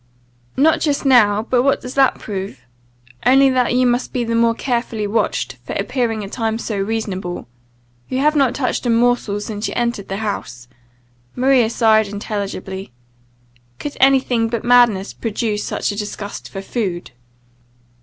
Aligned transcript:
"Not 0.57 0.79
just 0.79 1.05
now. 1.05 1.43
But 1.47 1.61
what 1.61 1.79
does 1.79 1.93
that 1.93 2.17
prove? 2.17 2.61
Only 3.23 3.51
that 3.51 3.75
you 3.75 3.85
must 3.85 4.11
be 4.11 4.23
the 4.23 4.33
more 4.33 4.55
carefully 4.55 5.05
watched, 5.05 5.57
for 5.63 5.73
appearing 5.73 6.23
at 6.23 6.31
times 6.31 6.65
so 6.65 6.75
reasonable. 6.79 7.47
You 8.09 8.17
have 8.17 8.35
not 8.35 8.55
touched 8.55 8.83
a 8.87 8.89
morsel 8.89 9.39
since 9.39 9.67
you 9.67 9.75
entered 9.77 10.07
the 10.07 10.17
house." 10.17 10.67
Maria 11.35 11.69
sighed 11.69 12.07
intelligibly. 12.07 12.91
"Could 13.77 13.95
any 13.99 14.19
thing 14.21 14.49
but 14.49 14.63
madness 14.63 15.13
produce 15.13 15.63
such 15.63 15.91
a 15.91 15.95
disgust 15.95 16.49
for 16.49 16.63
food?" 16.63 17.11